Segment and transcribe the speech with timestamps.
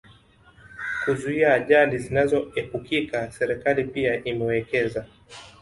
[1.05, 5.05] kuzuia ajali zinazoepukika Serikali pia imewekeza